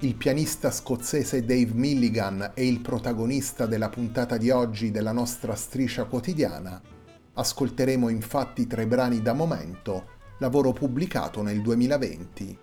[0.00, 6.04] Il pianista scozzese Dave Milligan è il protagonista della puntata di oggi della nostra striscia
[6.04, 6.78] quotidiana.
[7.32, 10.08] Ascolteremo infatti tre brani da momento,
[10.38, 12.58] lavoro pubblicato nel 2020.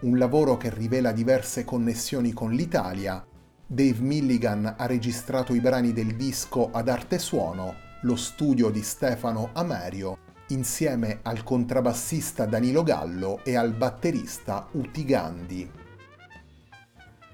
[0.00, 3.24] Un lavoro che rivela diverse connessioni con l'Italia.
[3.64, 9.50] Dave Milligan ha registrato i brani del disco ad arte suono, lo studio di Stefano
[9.52, 10.18] Amerio,
[10.48, 15.79] insieme al contrabbassista Danilo Gallo e al batterista Uti Gandhi.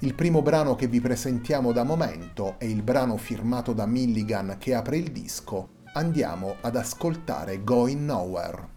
[0.01, 4.75] Il primo brano che vi presentiamo da momento è il brano firmato da Milligan che
[4.75, 5.71] apre il disco.
[5.95, 8.76] Andiamo ad ascoltare Going Nowhere.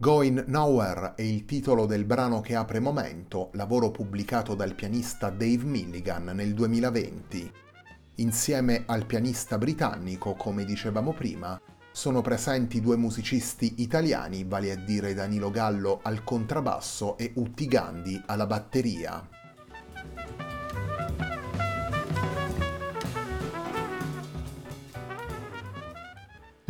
[0.00, 5.64] Going Nowhere è il titolo del brano che apre Momento, lavoro pubblicato dal pianista Dave
[5.64, 7.52] Milligan nel 2020.
[8.18, 15.14] Insieme al pianista britannico, come dicevamo prima, sono presenti due musicisti italiani, vale a dire
[15.14, 19.28] Danilo Gallo al contrabbasso e Utti Gandhi alla batteria.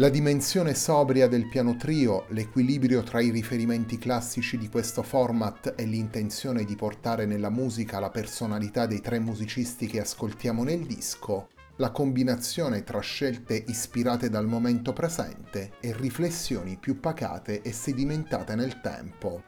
[0.00, 5.84] La dimensione sobria del piano trio, l'equilibrio tra i riferimenti classici di questo format e
[5.86, 11.90] l'intenzione di portare nella musica la personalità dei tre musicisti che ascoltiamo nel disco, la
[11.90, 19.42] combinazione tra scelte ispirate dal momento presente e riflessioni più pacate e sedimentate nel tempo.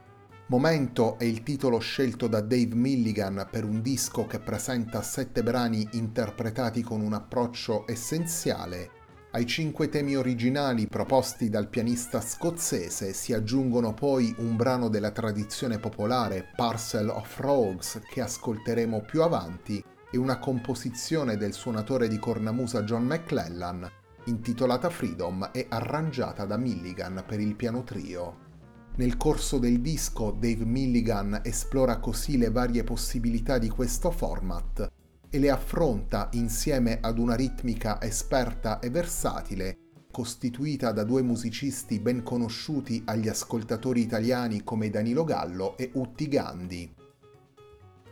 [0.48, 5.86] Momento è il titolo scelto da Dave Milligan per un disco che presenta sette brani
[5.92, 8.98] interpretati con un approccio essenziale
[9.32, 15.78] ai cinque temi originali proposti dal pianista scozzese si aggiungono poi un brano della tradizione
[15.78, 22.82] popolare Parcel of Rogues che ascolteremo più avanti e una composizione del suonatore di cornamusa
[22.82, 23.88] John McClellan
[24.24, 28.48] intitolata Freedom e arrangiata da Milligan per il piano trio.
[28.96, 34.90] Nel corso del disco Dave Milligan esplora così le varie possibilità di questo format
[35.30, 39.76] e le affronta insieme ad una ritmica esperta e versatile,
[40.10, 46.94] costituita da due musicisti ben conosciuti agli ascoltatori italiani come Danilo Gallo e Utti Gandhi.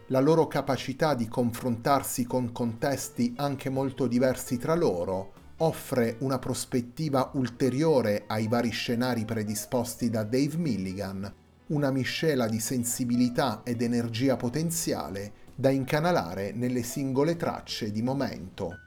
[0.06, 7.32] La loro capacità di confrontarsi con contesti anche molto diversi tra loro offre una prospettiva
[7.34, 11.34] ulteriore ai vari scenari predisposti da Dave Milligan,
[11.68, 18.78] una miscela di sensibilità ed energia potenziale da incanalare nelle singole tracce di momento.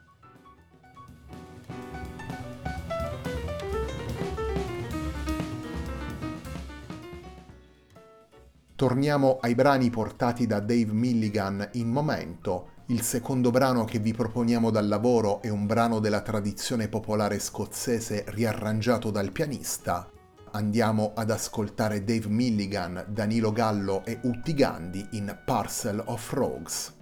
[8.73, 12.69] Torniamo ai brani portati da Dave Milligan in Momento.
[12.85, 18.23] Il secondo brano che vi proponiamo dal lavoro è un brano della tradizione popolare scozzese
[18.29, 20.09] riarrangiato dal pianista
[20.51, 26.99] andiamo ad ascoltare Dave Milligan, Danilo Gallo e Utti Gandhi in Parcel of Rogues.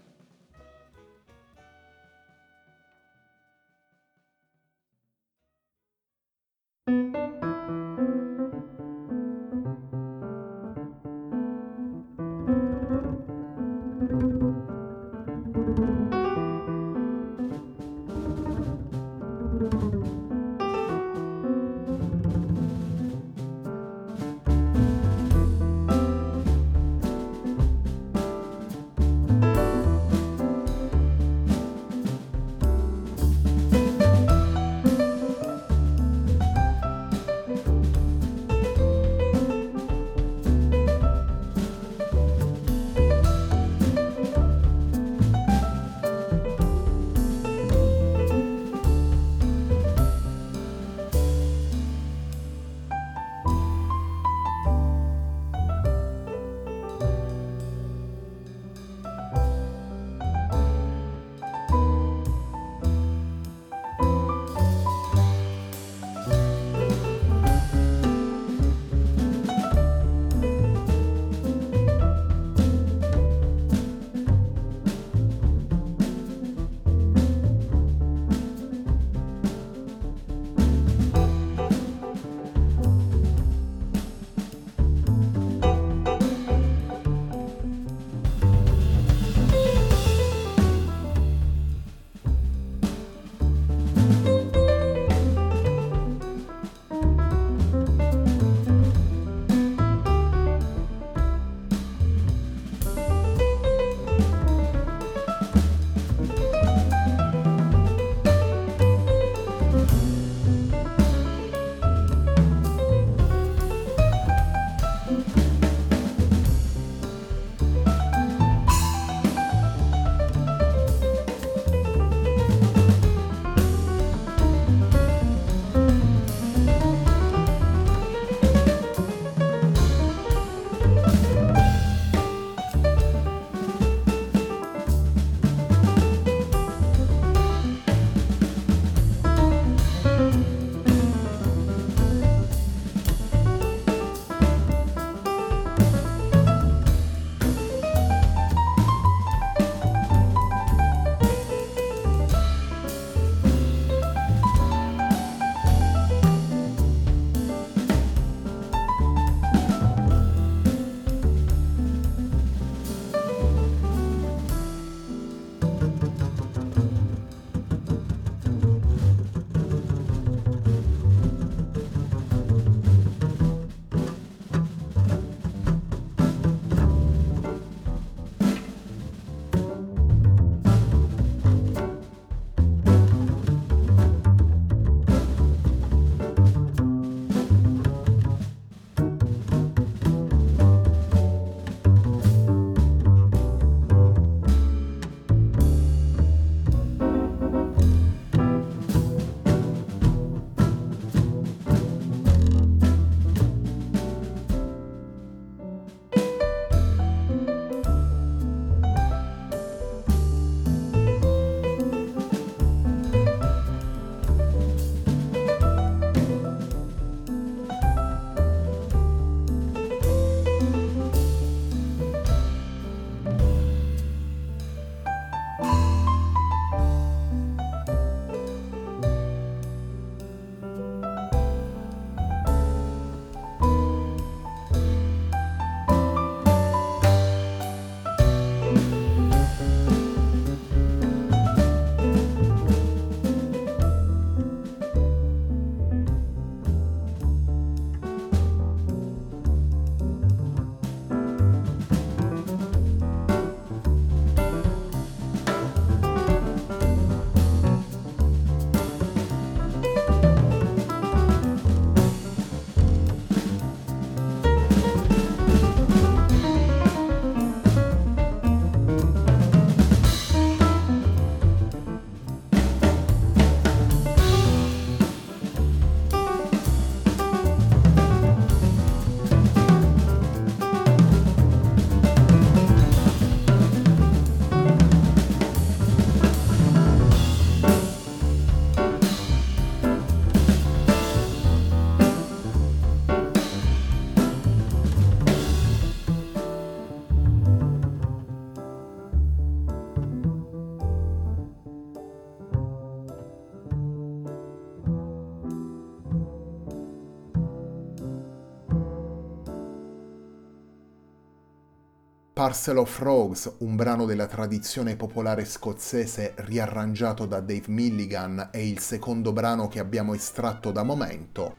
[312.39, 318.79] Parcel of Rogues, un brano della tradizione popolare scozzese riarrangiato da Dave Milligan, è il
[318.79, 321.57] secondo brano che abbiamo estratto da Momento.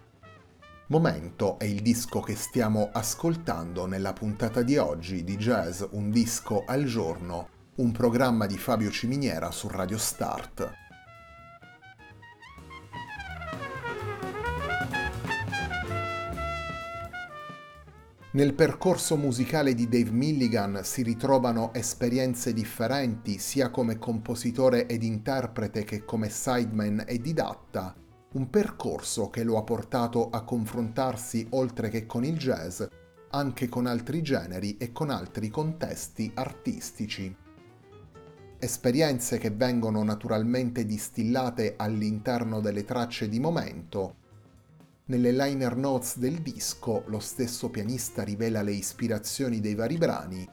[0.86, 6.64] Momento è il disco che stiamo ascoltando nella puntata di oggi di Jazz Un disco
[6.66, 10.89] al giorno, un programma di Fabio Ciminiera su Radio Start.
[18.32, 25.82] Nel percorso musicale di Dave Milligan si ritrovano esperienze differenti sia come compositore ed interprete
[25.82, 27.92] che come sideman e didatta,
[28.34, 32.84] un percorso che lo ha portato a confrontarsi oltre che con il jazz,
[33.30, 37.34] anche con altri generi e con altri contesti artistici.
[38.60, 44.18] Esperienze che vengono naturalmente distillate all'interno delle tracce di momento,
[45.10, 50.48] nelle liner notes del disco lo stesso pianista rivela le ispirazioni dei vari brani.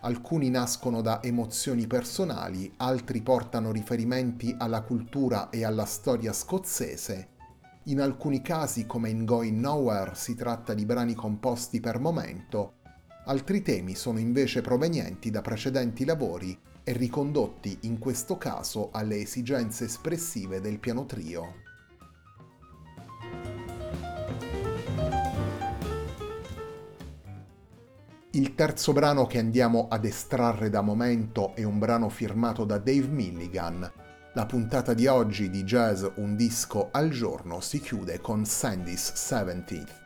[0.00, 7.28] Alcuni nascono da emozioni personali, altri portano riferimenti alla cultura e alla storia scozzese.
[7.84, 12.78] In alcuni casi, come in Going Nowhere, si tratta di brani composti per momento,
[13.26, 19.84] altri temi sono invece provenienti da precedenti lavori e ricondotti in questo caso alle esigenze
[19.84, 21.63] espressive del piano trio.
[28.34, 33.06] Il terzo brano che andiamo ad estrarre da momento è un brano firmato da Dave
[33.06, 33.88] Milligan.
[34.32, 40.03] La puntata di oggi di Jazz Un disco al giorno si chiude con Sandy's 70th.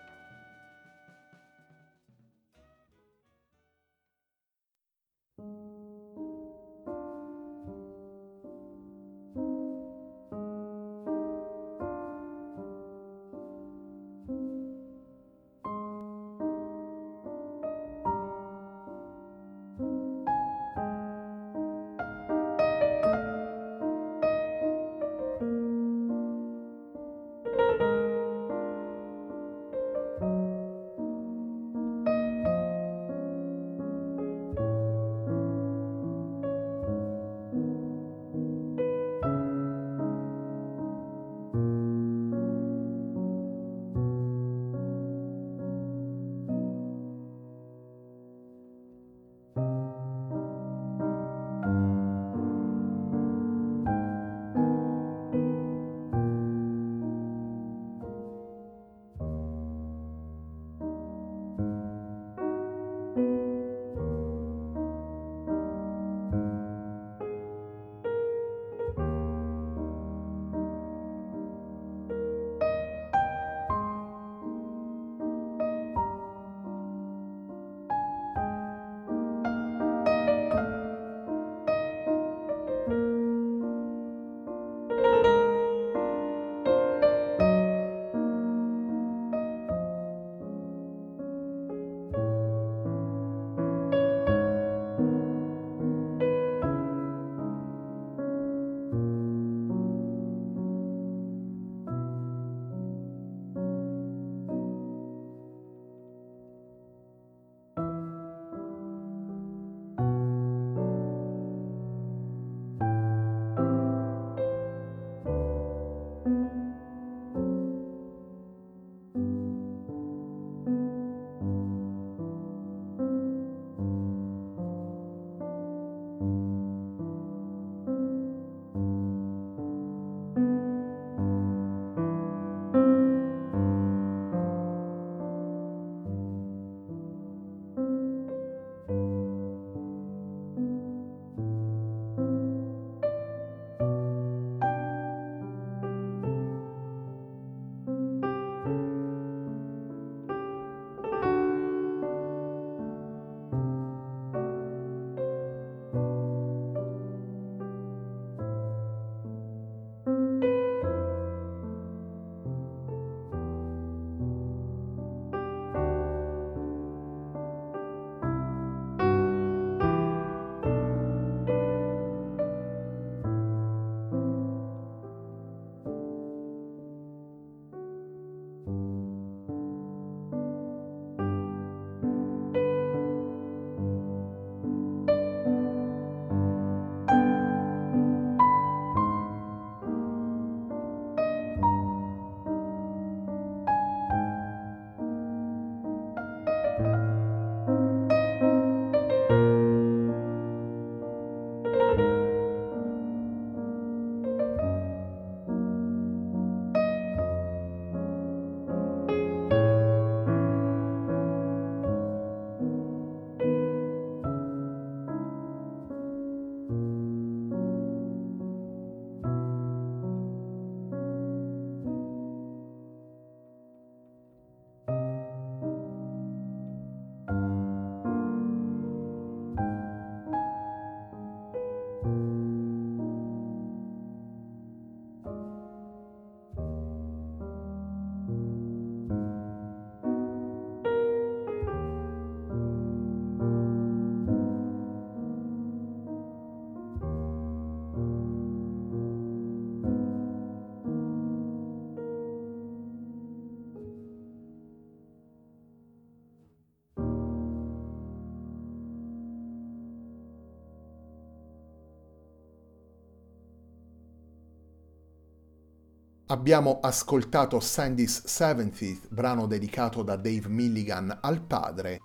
[266.30, 272.00] Abbiamo ascoltato Sandy's 70th, brano dedicato da Dave Milligan al padre.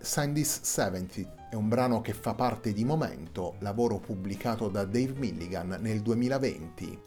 [0.00, 5.76] Sandy's 70th è un brano che fa parte di Momento, lavoro pubblicato da Dave Milligan
[5.78, 7.00] nel 2020.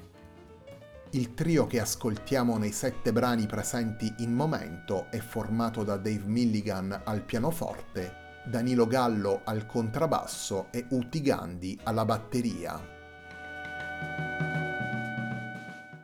[1.10, 7.02] Il trio che ascoltiamo nei sette brani presenti in Momento è formato da Dave Milligan
[7.04, 8.14] al pianoforte,
[8.46, 12.94] Danilo Gallo al contrabbasso e Uti Gandhi alla batteria.